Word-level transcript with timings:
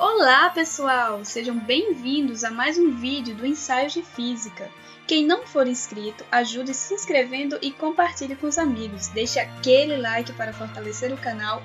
Olá, 0.00 0.48
pessoal! 0.50 1.24
Sejam 1.24 1.58
bem-vindos 1.58 2.44
a 2.44 2.52
mais 2.52 2.78
um 2.78 2.94
vídeo 3.00 3.34
do 3.34 3.44
Ensaio 3.44 3.90
de 3.90 4.00
Física. 4.00 4.70
Quem 5.08 5.26
não 5.26 5.44
for 5.44 5.66
inscrito, 5.66 6.24
ajude 6.30 6.72
se 6.72 6.94
inscrevendo 6.94 7.58
e 7.60 7.72
compartilhe 7.72 8.36
com 8.36 8.46
os 8.46 8.58
amigos. 8.58 9.08
Deixe 9.08 9.40
aquele 9.40 9.96
like 9.96 10.32
para 10.34 10.52
fortalecer 10.52 11.12
o 11.12 11.16
canal 11.16 11.60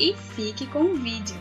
e 0.00 0.14
fique 0.34 0.66
com 0.68 0.80
o 0.80 0.94
vídeo. 0.94 1.36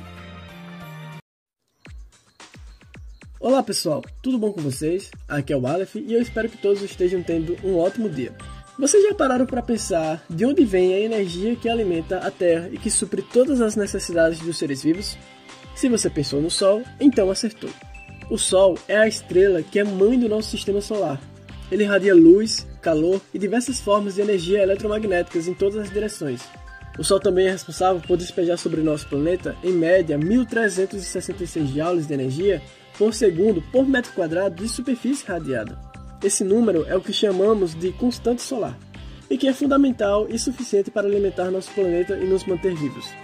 Olá 3.40 3.64
pessoal, 3.64 4.04
tudo 4.22 4.38
bom 4.38 4.52
com 4.52 4.60
vocês? 4.60 5.12
Aqui 5.30 5.54
é 5.54 5.58
o 5.58 5.66
Aleph 5.66 5.96
e 5.96 6.14
eu 6.14 6.22
espero 6.22 6.50
que 6.50 6.58
todos 6.58 6.82
estejam 6.82 7.24
tendo 7.24 7.56
um 7.64 7.78
ótimo 7.78 8.10
dia. 8.10 8.36
Vocês 8.78 9.02
já 9.02 9.16
pararam 9.16 9.46
para 9.46 9.62
pensar 9.62 10.22
de 10.30 10.46
onde 10.46 10.66
vem 10.66 10.94
a 10.94 11.00
energia 11.00 11.56
que 11.56 11.70
alimenta 11.70 12.18
a 12.18 12.30
Terra 12.30 12.68
e 12.70 12.78
que 12.78 12.92
supre 12.92 13.22
todas 13.22 13.62
as 13.62 13.78
necessidades 13.78 14.40
dos 14.40 14.58
seres 14.58 14.84
vivos? 14.84 15.18
Se 15.76 15.90
você 15.90 16.10
pensou 16.10 16.42
no 16.42 16.52
Sol, 16.52 16.84
então 17.00 17.30
acertou. 17.30 17.70
O 18.30 18.38
Sol 18.38 18.78
é 18.88 18.98
a 18.98 19.08
estrela 19.08 19.62
que 19.62 19.80
é 19.80 19.84
mãe 19.84 20.20
do 20.20 20.30
nosso 20.30 20.50
sistema 20.50 20.82
solar. 20.82 21.20
Ele 21.72 21.84
irradia 21.84 22.14
luz, 22.14 22.68
calor 22.82 23.20
e 23.34 23.40
diversas 23.40 23.80
formas 23.80 24.16
de 24.16 24.22
energia 24.22 24.62
eletromagnéticas 24.62 25.48
em 25.48 25.54
todas 25.54 25.78
as 25.78 25.90
direções. 25.90 26.42
O 26.98 27.04
Sol 27.04 27.20
também 27.20 27.48
é 27.48 27.52
responsável 27.52 28.02
por 28.08 28.18
despejar 28.18 28.58
sobre 28.58 28.82
nosso 28.82 29.08
planeta, 29.08 29.56
em 29.64 29.72
média, 29.72 30.18
1.366 30.18 31.74
joules 31.74 32.08
de 32.08 32.14
energia 32.14 32.62
por 32.98 33.14
segundo 33.14 33.62
por 33.72 33.88
metro 33.88 34.14
quadrado 34.14 34.62
de 34.62 34.70
superfície 34.70 35.26
radiada. 35.26 35.80
Esse 36.24 36.44
número 36.44 36.86
é 36.88 36.96
o 36.96 37.02
que 37.02 37.12
chamamos 37.12 37.74
de 37.74 37.92
constante 37.94 38.44
solar, 38.44 38.78
e 39.30 39.38
que 39.38 39.48
é 39.48 39.54
fundamental 39.54 40.28
e 40.30 40.38
suficiente 40.38 40.92
para 40.92 41.08
alimentar 41.08 41.50
nosso 41.50 41.72
planeta 41.72 42.16
e 42.16 42.26
nos 42.26 42.46
manter 42.46 42.76
vivos. 42.76 43.23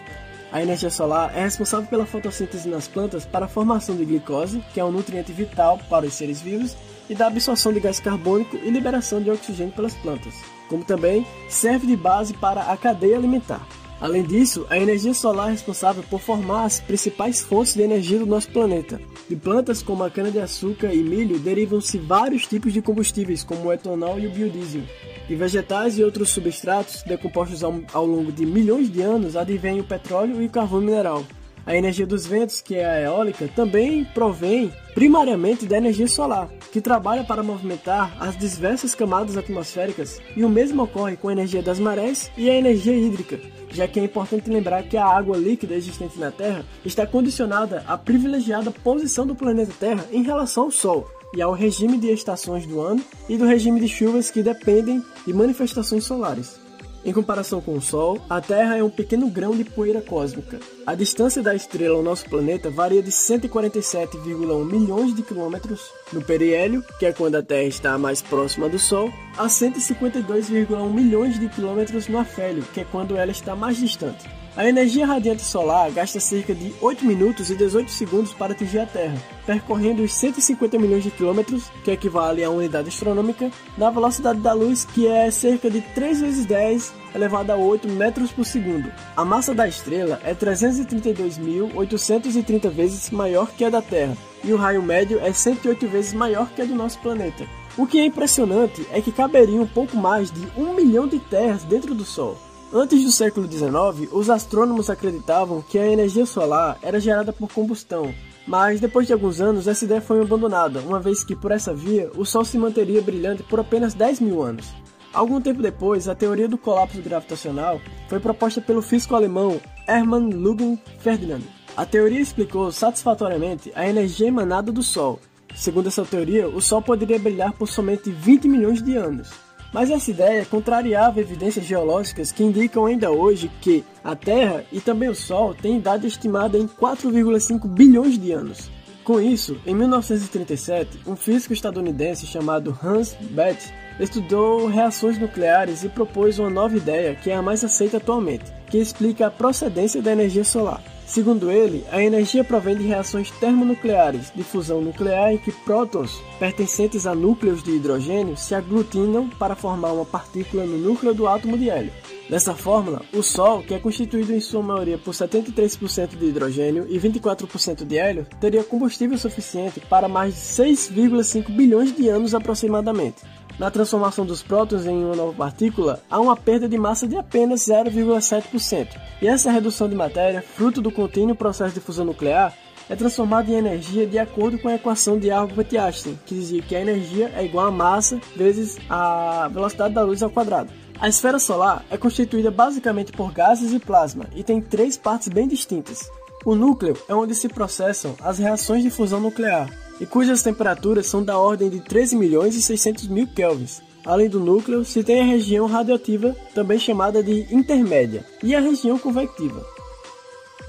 A 0.52 0.64
energia 0.64 0.90
solar 0.90 1.32
é 1.36 1.44
responsável 1.44 1.88
pela 1.88 2.08
fotossíntese 2.08 2.68
nas 2.68 2.88
plantas 2.88 3.24
para 3.24 3.46
a 3.46 3.50
formação 3.50 3.96
de 3.96 4.04
glicose, 4.04 4.64
que 4.74 4.80
é 4.80 4.86
um 4.86 4.92
nutriente 4.92 5.32
vital 5.32 5.80
para 5.90 6.08
os 6.08 6.14
seres 6.14 6.42
vivos, 6.42 6.76
e 7.08 7.14
da 7.14 7.28
absorção 7.28 7.72
de 7.72 7.80
gás 7.80 8.00
carbônico 8.00 8.56
e 8.56 8.70
liberação 8.70 9.22
de 9.22 9.30
oxigênio 9.30 9.74
pelas 9.74 9.94
plantas, 9.96 10.34
como 10.68 10.84
também 10.84 11.26
serve 11.50 11.88
de 11.88 11.96
base 11.96 12.34
para 12.34 12.64
a 12.64 12.78
cadeia 12.78 13.18
alimentar. 13.18 13.66
Além 14.02 14.24
disso, 14.24 14.66
a 14.70 14.78
energia 14.78 15.14
solar 15.14 15.50
é 15.50 15.52
responsável 15.52 16.04
por 16.10 16.22
formar 16.22 16.64
as 16.64 16.80
principais 16.80 17.42
fontes 17.42 17.74
de 17.74 17.82
energia 17.82 18.18
do 18.18 18.26
nosso 18.26 18.50
planeta. 18.50 19.00
De 19.28 19.36
plantas 19.36 19.84
como 19.84 20.04
a 20.04 20.10
cana-de-açúcar 20.10 20.94
e 20.94 21.04
milho 21.04 21.38
derivam-se 21.38 21.98
vários 21.98 22.48
tipos 22.48 22.72
de 22.72 22.82
combustíveis, 22.82 23.44
como 23.44 23.66
o 23.66 23.74
etanol 23.74 24.18
e 24.18 24.26
o 24.26 24.32
biodiesel. 24.32 24.84
De 25.30 25.36
vegetais 25.36 26.00
e 26.00 26.04
outros 26.04 26.32
substratos 26.32 27.04
decompostos 27.04 27.64
ao, 27.64 27.80
ao 27.94 28.04
longo 28.04 28.32
de 28.32 28.48
milhões 28.48 28.92
de 28.92 29.04
anos 29.04 29.36
advém 29.36 29.80
o 29.80 29.84
petróleo 29.84 30.42
e 30.42 30.48
o 30.48 30.50
carvão 30.50 30.82
mineral. 30.82 31.24
A 31.68 31.76
energia 31.76 32.08
dos 32.08 32.26
ventos, 32.26 32.62
que 32.62 32.74
é 32.74 32.84
a 32.84 33.02
eólica, 33.02 33.48
também 33.56 34.04
provém 34.06 34.74
primariamente 34.96 35.68
da 35.68 35.78
energia 35.78 36.08
solar, 36.08 36.50
que 36.72 36.82
trabalha 36.82 37.24
para 37.24 37.44
movimentar 37.44 38.12
as 38.20 38.36
diversas 38.36 38.96
camadas 38.96 39.38
atmosféricas, 39.38 40.20
e 40.36 40.44
o 40.44 40.50
mesmo 40.50 40.82
ocorre 40.82 41.16
com 41.16 41.28
a 41.28 41.32
energia 41.32 41.62
das 41.62 41.78
marés 41.78 42.32
e 42.36 42.50
a 42.50 42.56
energia 42.56 42.98
hídrica, 42.98 43.40
já 43.70 43.88
que 43.88 44.00
é 44.00 44.06
importante 44.06 44.50
lembrar 44.50 44.82
que 44.82 44.98
a 44.98 45.06
água 45.06 45.38
líquida 45.38 45.76
existente 45.76 46.20
na 46.20 46.32
Terra 46.32 46.66
está 46.84 47.06
condicionada 47.06 47.84
à 47.86 47.96
privilegiada 47.96 48.72
posição 48.72 49.28
do 49.28 49.36
planeta 49.36 49.74
Terra 49.80 50.08
em 50.12 50.24
relação 50.24 50.64
ao 50.64 50.72
Sol 50.72 51.19
e 51.34 51.42
ao 51.42 51.54
regime 51.54 51.98
de 51.98 52.12
estações 52.12 52.66
do 52.66 52.82
ano 52.82 53.04
e 53.28 53.38
do 53.38 53.46
regime 53.46 53.80
de 53.80 53.88
chuvas 53.88 54.32
que 54.32 54.44
dependem 54.44 55.04
de 55.26 55.34
manifestações 55.34 56.04
solares. 56.04 56.60
Em 57.06 57.14
comparação 57.14 57.62
com 57.62 57.76
o 57.76 57.82
Sol, 57.82 58.20
a 58.30 58.42
Terra 58.42 58.78
é 58.78 58.84
um 58.84 58.90
pequeno 58.90 59.30
grão 59.30 59.56
de 59.56 59.64
poeira 59.64 60.02
cósmica. 60.02 60.60
A 60.86 60.96
distância 60.96 61.42
da 61.42 61.56
estrela 61.56 61.96
ao 61.96 62.04
nosso 62.04 62.30
planeta 62.30 62.70
varia 62.70 63.02
de 63.02 63.10
147,1 63.10 64.66
milhões 64.66 65.16
de 65.16 65.24
quilômetros 65.24 65.80
no 66.12 66.22
periélio, 66.22 66.84
que 67.00 67.06
é 67.06 67.14
quando 67.14 67.36
a 67.36 67.42
Terra 67.42 67.64
está 67.64 67.98
mais 67.98 68.22
próxima 68.22 68.68
do 68.68 68.78
Sol, 68.78 69.10
a 69.38 69.48
152,1 69.48 70.94
milhões 70.94 71.40
de 71.40 71.48
quilômetros 71.48 72.10
no 72.10 72.18
afélio, 72.18 72.64
que 72.74 72.82
é 72.82 72.84
quando 72.84 73.16
ela 73.16 73.32
está 73.32 73.56
mais 73.56 73.78
distante. 73.78 74.39
A 74.60 74.68
energia 74.68 75.06
radiante 75.06 75.42
solar 75.42 75.90
gasta 75.90 76.20
cerca 76.20 76.54
de 76.54 76.76
8 76.82 77.06
minutos 77.06 77.50
e 77.50 77.56
18 77.56 77.90
segundos 77.90 78.34
para 78.34 78.52
atingir 78.52 78.80
a 78.80 78.86
Terra, 78.86 79.16
percorrendo 79.46 80.04
os 80.04 80.14
150 80.14 80.78
milhões 80.78 81.02
de 81.02 81.12
quilômetros, 81.12 81.72
que 81.82 81.92
equivale 81.92 82.44
a 82.44 82.50
unidade 82.50 82.90
astronômica, 82.90 83.50
na 83.78 83.90
velocidade 83.90 84.42
da 84.42 84.52
luz, 84.52 84.84
que 84.84 85.08
é 85.08 85.32
cerca 85.32 85.70
de 85.70 85.80
3 85.80 86.20
vezes 86.20 86.46
10 86.46 86.94
elevado 87.16 87.54
a 87.54 87.56
8 87.56 87.88
metros 87.88 88.34
por 88.34 88.44
segundo. 88.44 88.92
A 89.16 89.24
massa 89.24 89.56
da 89.56 89.66
estrela 89.66 90.20
é 90.26 90.36
332.830 90.36 92.70
vezes 92.70 93.10
maior 93.12 93.52
que 93.52 93.64
a 93.64 93.70
da 93.70 93.82
Terra, 93.82 94.18
e 94.44 94.52
o 94.52 94.58
raio 94.58 94.84
médio 94.84 95.22
é 95.22 95.32
108 95.32 95.88
vezes 95.88 96.12
maior 96.12 96.50
que 96.50 96.62
a 96.62 96.66
do 96.66 96.76
nosso 96.76 97.00
planeta. 97.00 97.48
O 97.78 97.88
que 97.88 97.98
é 97.98 98.04
impressionante 98.04 98.86
é 98.92 99.00
que 99.00 99.14
caberia 99.14 99.62
um 99.62 99.68
pouco 99.68 99.96
mais 99.96 100.30
de 100.30 100.46
um 100.58 100.74
milhão 100.74 101.08
de 101.08 101.18
terras 101.18 101.64
dentro 101.64 101.96
do 101.96 102.04
Sol. 102.04 102.38
Antes 102.72 103.04
do 103.04 103.12
século 103.12 103.52
XIX, 103.52 104.12
os 104.12 104.30
astrônomos 104.30 104.92
acreditavam 104.92 105.60
que 105.60 105.80
a 105.80 105.92
energia 105.92 106.24
solar 106.24 106.78
era 106.84 107.00
gerada 107.00 107.34
por 107.34 107.52
combustão, 107.52 108.14
mas 108.46 108.80
depois 108.80 109.08
de 109.08 109.14
alguns 109.14 109.42
anos 109.42 109.68
essa 109.68 109.86
ideia 109.86 110.00
foi 110.00 110.22
abandonada, 110.22 110.80
uma 110.82 111.00
vez 111.00 111.24
que 111.24 111.36
por 111.36 111.52
essa 111.52 111.74
via 111.74 112.12
o 112.16 112.24
Sol 112.24 112.46
se 112.46 112.60
manteria 112.60 113.02
brilhante 113.02 113.42
por 113.42 113.60
apenas 113.60 113.96
10 113.96 114.20
mil 114.20 114.44
anos. 114.44 114.72
Algum 115.12 115.42
tempo 115.42 115.64
depois, 115.64 116.08
a 116.08 116.14
teoria 116.14 116.48
do 116.48 116.60
colapso 116.60 117.02
gravitacional 117.02 117.82
foi 118.08 118.20
proposta 118.20 118.62
pelo 118.62 118.84
físico 118.84 119.16
alemão 119.16 119.60
Hermann 119.88 120.30
Lugin 120.30 120.78
Ferdinand. 121.00 121.42
A 121.76 121.88
teoria 121.88 122.22
explicou 122.22 122.72
satisfatoriamente 122.72 123.72
a 123.74 123.90
energia 123.90 124.28
emanada 124.28 124.72
do 124.72 124.84
Sol. 124.84 125.20
Segundo 125.56 125.88
essa 125.88 126.06
teoria, 126.06 126.48
o 126.48 126.62
Sol 126.62 126.84
poderia 126.84 127.18
brilhar 127.18 127.52
por 127.54 127.68
somente 127.68 128.12
20 128.12 128.48
milhões 128.48 128.84
de 128.84 128.96
anos. 128.96 129.49
Mas 129.72 129.92
essa 129.92 130.10
ideia 130.10 130.46
contrariava 130.46 131.20
evidências 131.20 131.66
geológicas 131.66 132.32
que 132.32 132.44
indicam 132.44 132.86
ainda 132.86 133.12
hoje 133.12 133.52
que 133.62 133.84
a 134.04 134.16
Terra 134.16 134.64
e 134.72 134.82
também 134.82 135.10
o 135.10 135.16
Sol 135.16 135.54
têm 135.54 135.78
idade 135.78 136.08
estimada 136.08 136.58
em 136.58 136.68
4,5 136.68 137.68
bilhões 137.68 138.18
de 138.18 138.32
anos. 138.32 138.70
Com 139.04 139.20
isso, 139.20 139.58
em 139.66 139.74
1937, 139.74 141.00
um 141.08 141.16
físico 141.16 141.54
estadunidense 141.54 142.26
chamado 142.26 142.78
Hans 142.84 143.16
Bethe 143.20 143.74
estudou 144.00 144.68
reações 144.68 145.20
nucleares 145.20 145.84
e 145.84 145.90
propôs 145.90 146.40
uma 146.40 146.50
nova 146.50 146.78
ideia 146.78 147.16
que 147.16 147.30
é 147.30 147.36
a 147.36 147.42
mais 147.42 147.64
aceita 147.64 147.98
atualmente, 147.98 148.46
que 148.70 148.78
explica 148.78 149.28
a 149.28 149.32
procedência 149.32 150.02
da 150.02 150.12
energia 150.12 150.44
solar. 150.44 150.82
Segundo 151.10 151.50
ele, 151.50 151.84
a 151.92 152.04
energia 152.04 152.44
provém 152.44 152.78
de 152.78 152.84
reações 152.84 153.32
termonucleares 153.32 154.32
de 154.36 154.44
fusão 154.44 154.80
nuclear 154.80 155.34
em 155.34 155.40
que 155.40 155.52
prótons 155.52 156.22
pertencentes 156.38 157.08
a 157.08 157.16
núcleos 157.16 157.64
de 157.64 157.72
hidrogênio 157.72 158.38
se 158.38 158.54
aglutinam 158.54 159.28
para 159.28 159.56
formar 159.56 159.92
uma 159.92 160.06
partícula 160.06 160.68
no 160.68 160.78
núcleo 160.78 161.12
do 161.12 161.28
átomo 161.28 161.58
de 161.58 161.68
hélio. 161.68 161.92
Dessa 162.30 162.54
fórmula, 162.54 163.02
o 163.12 163.24
Sol, 163.24 163.64
que 163.64 163.74
é 163.74 163.80
constituído 163.80 164.32
em 164.32 164.40
sua 164.40 164.62
maioria 164.62 165.00
por 165.00 165.16
73% 165.16 166.16
de 166.16 166.26
hidrogênio 166.28 166.86
e 166.88 167.00
24% 167.00 167.88
de 167.88 167.98
hélio, 167.98 168.28
teria 168.40 168.64
combustível 168.64 169.18
suficiente 169.18 169.80
para 169.80 170.08
mais 170.08 170.36
de 170.36 170.42
6,5 170.42 171.50
bilhões 171.50 171.96
de 171.96 172.08
anos 172.08 172.36
aproximadamente. 172.36 173.24
Na 173.60 173.70
transformação 173.70 174.26
dos 174.26 174.42
prótons 174.42 174.86
em 174.86 175.04
uma 175.04 175.14
nova 175.14 175.34
partícula, 175.34 176.02
há 176.10 176.18
uma 176.18 176.38
perda 176.38 176.68
de 176.70 176.78
massa 176.78 177.06
de 177.06 177.18
apenas 177.18 177.68
0,7%. 177.68 178.88
E 179.22 179.28
essa 179.28 179.52
redução 179.52 179.90
de 179.90 179.96
matéria, 179.96 180.42
fruto 180.42 180.82
do 180.82 180.90
contínuo 180.90 181.36
processo 181.36 181.74
de 181.74 181.82
fusão 181.82 182.06
nuclear, 182.06 182.54
é 182.90 182.96
transformada 182.96 183.52
em 183.52 183.56
energia 183.56 184.08
de 184.08 184.18
acordo 184.18 184.58
com 184.58 184.70
a 184.70 184.76
equação 184.76 185.20
de 185.20 185.30
Albert-Einstein, 185.30 186.18
que 186.26 186.36
dizia 186.36 186.62
que 186.62 186.74
a 186.74 186.80
energia 186.80 187.34
é 187.36 187.44
igual 187.44 187.68
a 187.68 187.72
massa 187.72 188.18
vezes 188.34 188.78
a 188.90 189.50
velocidade 189.50 189.94
da 189.94 190.04
luz 190.04 190.24
ao 190.24 190.30
quadrado. 190.30 190.72
A 190.98 191.10
esfera 191.10 191.38
solar 191.38 191.84
é 191.92 191.98
constituída 191.98 192.50
basicamente 192.50 193.12
por 193.12 193.34
gases 193.34 193.74
e 193.74 193.80
plasma 193.80 194.26
e 194.34 194.42
tem 194.42 194.62
três 194.62 194.96
partes 194.96 195.28
bem 195.28 195.50
distintas. 195.50 196.10
O 196.46 196.56
núcleo 196.56 196.96
é 197.08 197.14
onde 197.14 197.36
se 197.36 197.50
processam 197.50 198.16
as 198.22 198.40
reações 198.40 198.82
de 198.82 198.90
fusão 198.90 199.20
nuclear, 199.20 199.70
e 200.00 200.06
cujas 200.06 200.42
temperaturas 200.42 201.06
são 201.06 201.22
da 201.22 201.38
ordem 201.38 201.70
de 201.70 201.82
13 201.82 202.16
milhões 202.16 202.56
e 202.56 202.62
600 202.62 203.08
mil 203.08 203.28
kelvins. 203.28 203.82
Além 204.06 204.30
do 204.30 204.40
núcleo, 204.40 204.86
se 204.86 205.04
tem 205.04 205.20
a 205.20 205.26
região 205.26 205.68
radioativa, 205.68 206.34
também 206.56 206.80
chamada 206.80 207.22
de 207.22 207.46
intermédia, 207.54 208.26
e 208.42 208.56
a 208.56 208.62
região 208.62 208.98
convectiva. 208.98 209.66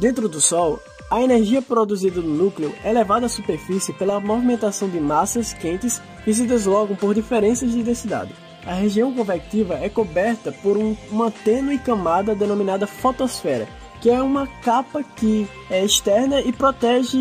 Dentro 0.01 0.29
do 0.29 0.41
Sol, 0.41 0.81
a 1.09 1.23
energia 1.23 1.63
produzida 1.63 2.21
no 2.21 2.35
núcleo 2.35 2.75
é 2.83 2.93
levada 2.93 3.27
à 3.27 3.29
superfície 3.29 3.93
pela 3.93 4.19
movimentação 4.19 4.89
de 4.89 4.99
massas 4.99 5.53
quentes 5.53 6.03
que 6.25 6.35
se 6.35 6.47
deslocam 6.47 6.97
por 6.97 7.15
diferenças 7.15 7.71
de 7.71 7.83
densidade. 7.83 8.35
A 8.67 8.75
região 8.75 9.15
convectiva 9.15 9.75
é 9.75 9.89
coberta 9.89 10.51
por 10.51 10.77
um, 10.77 10.97
uma 11.11 11.31
tênue 11.31 11.79
camada 11.79 12.35
denominada 12.35 12.87
fotosfera, 12.87 13.69
que 14.01 14.11
é 14.11 14.23
uma 14.23 14.47
capa 14.63 15.03
que 15.03 15.47
é 15.69 15.85
externa 15.85 16.41
e 16.41 16.53
protege 16.53 17.19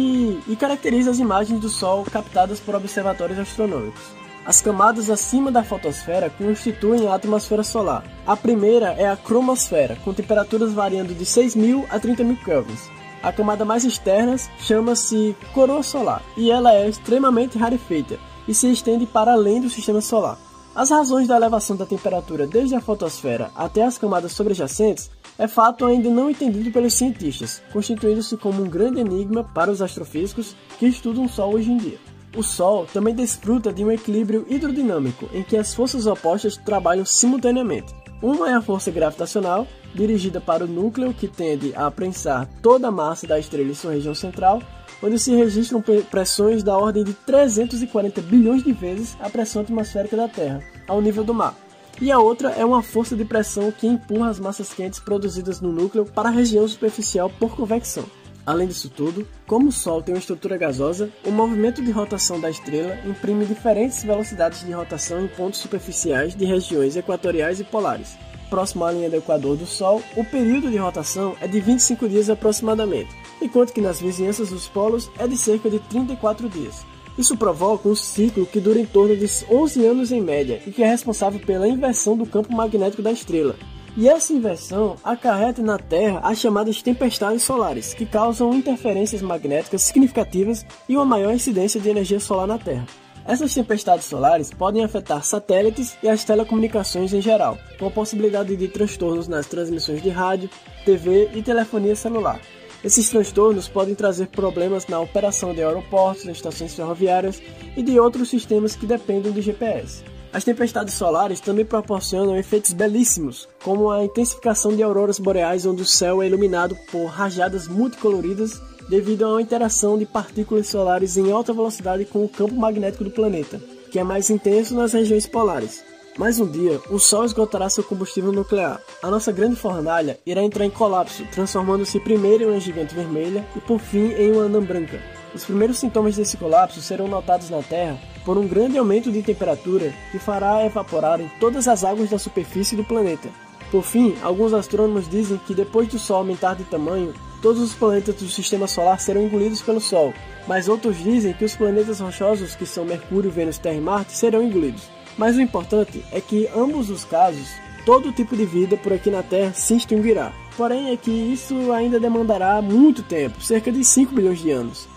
e 0.47 0.55
caracteriza 0.57 1.11
as 1.11 1.19
imagens 1.19 1.59
do 1.59 1.69
Sol 1.69 2.05
captadas 2.05 2.59
por 2.59 2.75
observatórios 2.75 3.37
astronômicos. 3.37 4.19
As 4.45 4.61
camadas 4.61 5.09
acima 5.09 5.51
da 5.51 5.63
fotosfera 5.63 6.29
constituem 6.29 7.07
a 7.07 7.13
atmosfera 7.13 7.63
solar. 7.63 8.03
A 8.25 8.35
primeira 8.35 8.93
é 8.93 9.07
a 9.07 9.17
cromosfera, 9.17 9.97
com 10.03 10.13
temperaturas 10.13 10.73
variando 10.73 11.13
de 11.13 11.25
6.000 11.25 11.85
a 11.89 11.99
30.000 11.99 12.43
kelvins. 12.43 12.89
A 13.21 13.33
camada 13.33 13.65
mais 13.65 13.83
externa 13.83 14.37
chama-se 14.59 15.35
coroa 15.53 15.83
solar 15.83 16.23
e 16.37 16.49
ela 16.49 16.73
é 16.73 16.87
extremamente 16.87 17.57
rarefeita 17.57 18.17
e 18.47 18.53
se 18.53 18.71
estende 18.71 19.05
para 19.05 19.33
além 19.33 19.59
do 19.59 19.69
sistema 19.69 19.99
solar. 19.99 20.37
As 20.73 20.89
razões 20.89 21.27
da 21.27 21.35
elevação 21.35 21.75
da 21.75 21.85
temperatura 21.85 22.47
desde 22.47 22.75
a 22.75 22.81
fotosfera 22.81 23.51
até 23.55 23.83
as 23.83 23.97
camadas 23.97 24.31
sobrejacentes 24.31 25.11
é 25.39 25.47
fato 25.47 25.85
ainda 25.85 26.09
não 26.09 26.29
entendido 26.29 26.69
pelos 26.69 26.93
cientistas, 26.93 27.61
constituindo-se 27.71 28.35
como 28.35 28.61
um 28.61 28.69
grande 28.69 28.99
enigma 28.99 29.41
para 29.41 29.71
os 29.71 29.81
astrofísicos 29.81 30.53
que 30.77 30.85
estudam 30.85 31.23
o 31.23 31.29
Sol 31.29 31.55
hoje 31.55 31.71
em 31.71 31.77
dia. 31.77 31.97
O 32.35 32.43
Sol 32.43 32.85
também 32.93 33.15
desfruta 33.15 33.71
de 33.71 33.83
um 33.83 33.89
equilíbrio 33.89 34.45
hidrodinâmico 34.49 35.29
em 35.33 35.41
que 35.41 35.55
as 35.55 35.73
forças 35.73 36.05
opostas 36.05 36.57
trabalham 36.57 37.05
simultaneamente. 37.05 37.95
Uma 38.21 38.49
é 38.49 38.53
a 38.53 38.61
força 38.61 38.91
gravitacional, 38.91 39.65
dirigida 39.95 40.41
para 40.41 40.65
o 40.65 40.67
núcleo 40.67 41.13
que 41.13 41.27
tende 41.27 41.73
a 41.73 41.89
prensar 41.89 42.45
toda 42.61 42.89
a 42.89 42.91
massa 42.91 43.25
da 43.25 43.39
estrela 43.39 43.69
em 43.69 43.73
sua 43.73 43.93
região 43.93 44.13
central, 44.13 44.61
onde 45.01 45.17
se 45.17 45.33
registram 45.33 45.81
pressões 46.11 46.61
da 46.61 46.77
ordem 46.77 47.05
de 47.05 47.13
340 47.13 48.21
bilhões 48.21 48.61
de 48.61 48.73
vezes 48.73 49.15
a 49.21 49.29
pressão 49.29 49.61
atmosférica 49.61 50.17
da 50.17 50.27
Terra, 50.27 50.61
ao 50.85 51.01
nível 51.01 51.23
do 51.23 51.33
mar. 51.33 51.55
E 52.01 52.11
a 52.11 52.19
outra 52.19 52.51
é 52.51 52.63
uma 52.63 52.81
força 52.81 53.13
de 53.13 53.25
pressão 53.25 53.71
que 53.71 53.85
empurra 53.85 54.29
as 54.29 54.39
massas 54.39 54.73
quentes 54.73 54.99
produzidas 54.99 55.59
no 55.59 55.71
núcleo 55.71 56.05
para 56.05 56.29
a 56.29 56.31
região 56.31 56.65
superficial 56.65 57.29
por 57.29 57.55
convecção. 57.55 58.05
Além 58.45 58.69
disso 58.69 58.89
tudo, 58.89 59.27
como 59.45 59.67
o 59.67 59.71
Sol 59.71 60.01
tem 60.01 60.15
uma 60.15 60.19
estrutura 60.19 60.57
gasosa, 60.57 61.09
o 61.25 61.29
movimento 61.29 61.83
de 61.83 61.91
rotação 61.91 62.39
da 62.39 62.49
estrela 62.49 62.97
imprime 63.05 63.45
diferentes 63.45 64.01
velocidades 64.01 64.65
de 64.65 64.71
rotação 64.71 65.23
em 65.23 65.27
pontos 65.27 65.59
superficiais 65.59 66.33
de 66.33 66.45
regiões 66.45 66.95
equatoriais 66.95 67.59
e 67.59 67.65
polares. 67.65 68.17
Próximo 68.49 68.85
à 68.85 68.91
linha 68.91 69.09
do 69.09 69.17
equador 69.17 69.57
do 69.57 69.67
Sol, 69.67 70.01
o 70.15 70.23
período 70.23 70.71
de 70.71 70.77
rotação 70.77 71.35
é 71.41 71.47
de 71.47 71.59
25 71.59 72.07
dias 72.07 72.29
aproximadamente, 72.29 73.13
enquanto 73.41 73.73
que 73.73 73.81
nas 73.81 73.99
vizinhanças 73.99 74.49
dos 74.49 74.67
polos 74.67 75.11
é 75.19 75.27
de 75.27 75.37
cerca 75.37 75.69
de 75.69 75.79
34 75.79 76.49
dias. 76.49 76.83
Isso 77.19 77.35
provoca 77.35 77.89
um 77.89 77.95
ciclo 77.95 78.45
que 78.45 78.61
dura 78.61 78.79
em 78.79 78.85
torno 78.85 79.13
de 79.13 79.27
11 79.51 79.85
anos 79.85 80.09
em 80.09 80.21
média 80.21 80.61
e 80.65 80.71
que 80.71 80.81
é 80.81 80.87
responsável 80.87 81.37
pela 81.37 81.67
inversão 81.67 82.15
do 82.15 82.25
campo 82.25 82.53
magnético 82.53 83.01
da 83.01 83.11
estrela, 83.11 83.57
e 83.97 84.07
essa 84.07 84.31
inversão 84.31 84.95
acarreta 85.03 85.61
na 85.61 85.77
Terra 85.77 86.21
as 86.23 86.39
chamadas 86.39 86.81
tempestades 86.81 87.43
solares, 87.43 87.93
que 87.93 88.05
causam 88.05 88.53
interferências 88.53 89.21
magnéticas 89.21 89.81
significativas 89.81 90.65
e 90.87 90.95
uma 90.95 91.03
maior 91.03 91.33
incidência 91.33 91.81
de 91.81 91.89
energia 91.89 92.21
solar 92.21 92.47
na 92.47 92.57
Terra. 92.57 92.87
Essas 93.25 93.53
tempestades 93.53 94.05
solares 94.05 94.49
podem 94.49 94.85
afetar 94.85 95.21
satélites 95.25 95.97
e 96.01 96.07
as 96.07 96.23
telecomunicações 96.23 97.11
em 97.11 97.19
geral, 97.19 97.57
com 97.77 97.87
a 97.87 97.91
possibilidade 97.91 98.55
de 98.55 98.67
transtornos 98.69 99.27
nas 99.27 99.45
transmissões 99.45 100.01
de 100.01 100.07
rádio, 100.07 100.49
TV 100.85 101.31
e 101.35 101.41
telefonia 101.41 101.97
celular. 101.97 102.39
Esses 102.83 103.09
transtornos 103.09 103.67
podem 103.67 103.93
trazer 103.93 104.27
problemas 104.27 104.87
na 104.87 105.01
operação 105.01 105.53
de 105.53 105.61
aeroportos, 105.61 106.25
estações 106.25 106.73
ferroviárias 106.73 107.41
e 107.75 107.83
de 107.83 107.99
outros 107.99 108.29
sistemas 108.29 108.75
que 108.75 108.85
dependem 108.85 109.31
do 109.31 109.41
GPS. 109.41 110.03
As 110.31 110.43
tempestades 110.43 110.93
solares 110.93 111.39
também 111.39 111.65
proporcionam 111.65 112.37
efeitos 112.37 112.71
belíssimos, 112.71 113.49
como 113.63 113.89
a 113.89 114.05
intensificação 114.05 114.75
de 114.75 114.83
auroras 114.83 115.19
boreais, 115.19 115.65
onde 115.65 115.81
o 115.81 115.85
céu 115.85 116.21
é 116.21 116.27
iluminado 116.27 116.77
por 116.91 117.05
rajadas 117.07 117.67
multicoloridas 117.67 118.61
devido 118.89 119.27
uma 119.27 119.41
interação 119.41 119.97
de 119.97 120.05
partículas 120.05 120.67
solares 120.67 121.17
em 121.17 121.31
alta 121.31 121.51
velocidade 121.51 122.05
com 122.05 122.23
o 122.23 122.29
campo 122.29 122.55
magnético 122.55 123.03
do 123.03 123.11
planeta, 123.11 123.59
que 123.91 123.99
é 123.99 124.03
mais 124.03 124.29
intenso 124.29 124.75
nas 124.75 124.93
regiões 124.93 125.27
polares. 125.27 125.88
Mais 126.17 126.39
um 126.39 126.45
dia, 126.45 126.81
o 126.89 126.99
Sol 126.99 127.23
esgotará 127.23 127.69
seu 127.69 127.83
combustível 127.83 128.31
nuclear. 128.31 128.81
A 129.01 129.09
nossa 129.09 129.31
grande 129.31 129.55
fornalha 129.55 130.19
irá 130.25 130.43
entrar 130.43 130.65
em 130.65 130.69
colapso, 130.69 131.25
transformando-se 131.31 131.99
primeiro 131.99 132.43
em 132.43 132.47
uma 132.47 132.59
gigante 132.59 132.93
vermelha 132.93 133.45
e 133.55 133.59
por 133.61 133.79
fim 133.79 134.11
em 134.13 134.31
uma 134.31 134.43
anã 134.43 134.61
branca. 134.61 134.99
Os 135.33 135.45
primeiros 135.45 135.77
sintomas 135.77 136.17
desse 136.17 136.35
colapso 136.35 136.81
serão 136.81 137.07
notados 137.07 137.49
na 137.49 137.61
Terra 137.61 137.97
por 138.25 138.37
um 138.37 138.47
grande 138.47 138.77
aumento 138.77 139.11
de 139.11 139.21
temperatura 139.21 139.93
que 140.11 140.19
fará 140.19 140.65
evaporar 140.65 141.19
todas 141.39 141.67
as 141.67 141.83
águas 141.83 142.09
da 142.09 142.17
superfície 142.17 142.75
do 142.75 142.83
planeta. 142.83 143.29
Por 143.71 143.83
fim, 143.83 144.17
alguns 144.21 144.53
astrônomos 144.53 145.07
dizem 145.07 145.39
que 145.45 145.53
depois 145.53 145.87
do 145.87 145.99
Sol 145.99 146.17
aumentar 146.17 146.55
de 146.55 146.63
tamanho, 146.65 147.13
todos 147.41 147.61
os 147.61 147.73
planetas 147.73 148.15
do 148.15 148.27
sistema 148.27 148.67
solar 148.67 148.99
serão 148.99 149.21
engolidos 149.21 149.61
pelo 149.61 149.79
Sol, 149.79 150.13
mas 150.47 150.67
outros 150.67 150.97
dizem 150.97 151.33
que 151.33 151.45
os 151.45 151.55
planetas 151.55 151.99
rochosos, 151.99 152.55
que 152.55 152.65
são 152.65 152.83
Mercúrio, 152.83 153.31
Vênus, 153.31 153.59
Terra 153.59 153.75
e 153.75 153.81
Marte, 153.81 154.17
serão 154.17 154.43
engolidos. 154.43 154.98
Mas 155.19 155.35
o 155.35 155.41
importante 155.41 156.01
é 156.13 156.21
que, 156.21 156.47
ambos 156.55 156.89
os 156.89 157.03
casos, 157.03 157.49
todo 157.85 158.13
tipo 158.13 158.37
de 158.37 158.45
vida 158.45 158.77
por 158.77 158.93
aqui 158.93 159.11
na 159.11 159.21
Terra 159.21 159.51
se 159.53 159.75
extinguirá. 159.75 160.31
Porém, 160.55 160.93
é 160.93 160.95
que 160.95 161.11
isso 161.11 161.73
ainda 161.73 161.99
demandará 161.99 162.61
muito 162.61 163.03
tempo 163.03 163.41
cerca 163.43 163.69
de 163.69 163.83
5 163.83 164.15
bilhões 164.15 164.39
de 164.39 164.49
anos. 164.49 164.87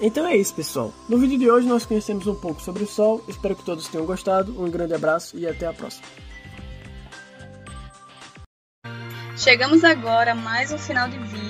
Então 0.00 0.24
é 0.24 0.36
isso, 0.36 0.54
pessoal. 0.54 0.92
No 1.08 1.18
vídeo 1.18 1.36
de 1.36 1.50
hoje 1.50 1.66
nós 1.66 1.84
conhecemos 1.84 2.28
um 2.28 2.34
pouco 2.36 2.62
sobre 2.62 2.84
o 2.84 2.86
Sol. 2.86 3.24
Espero 3.26 3.56
que 3.56 3.64
todos 3.64 3.88
tenham 3.88 4.06
gostado. 4.06 4.54
Um 4.56 4.70
grande 4.70 4.94
abraço 4.94 5.36
e 5.36 5.48
até 5.48 5.66
a 5.66 5.72
próxima. 5.72 6.06
Chegamos 9.36 9.82
agora 9.82 10.30
a 10.30 10.34
mais 10.36 10.70
um 10.70 10.78
final 10.78 11.08
de 11.08 11.18
vídeo. 11.18 11.41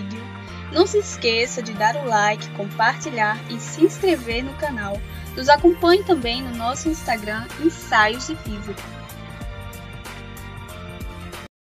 Não 0.72 0.86
se 0.86 0.98
esqueça 0.98 1.62
de 1.62 1.72
dar 1.74 1.94
o 1.96 2.06
like, 2.06 2.48
compartilhar 2.50 3.38
e 3.50 3.60
se 3.60 3.84
inscrever 3.84 4.42
no 4.42 4.54
canal. 4.54 4.98
Nos 5.36 5.48
acompanhe 5.48 6.02
também 6.02 6.42
no 6.42 6.54
nosso 6.56 6.88
Instagram 6.88 7.46
Ensaios 7.60 8.26
de 8.26 8.36
Física. 8.36 9.01